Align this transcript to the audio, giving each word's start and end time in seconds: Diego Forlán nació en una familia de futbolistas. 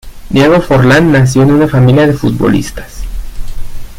Diego 0.31 0.59
Forlán 0.59 1.11
nació 1.11 1.43
en 1.43 1.51
una 1.51 1.67
familia 1.67 2.07
de 2.07 2.13
futbolistas. 2.15 3.03